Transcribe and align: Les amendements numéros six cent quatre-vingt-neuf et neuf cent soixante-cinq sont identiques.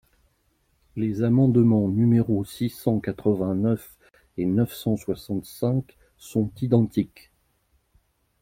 Les 0.95 1.21
amendements 1.21 1.87
numéros 1.87 2.43
six 2.43 2.71
cent 2.71 2.99
quatre-vingt-neuf 2.99 3.97
et 4.37 4.47
neuf 4.47 4.73
cent 4.73 4.97
soixante-cinq 4.97 5.95
sont 6.17 6.51
identiques. 6.59 7.29